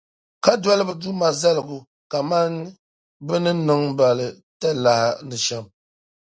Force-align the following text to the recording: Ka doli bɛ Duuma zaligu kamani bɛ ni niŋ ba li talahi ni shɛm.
Ka 0.43 0.53
doli 0.61 0.83
bɛ 0.87 0.93
Duuma 1.01 1.27
zaligu 1.41 1.77
kamani 2.11 2.61
bɛ 3.27 3.35
ni 3.43 3.51
niŋ 3.67 3.81
ba 3.97 4.07
li 4.17 4.27
talahi 4.59 5.09
ni 5.27 5.35
shɛm. 5.45 5.65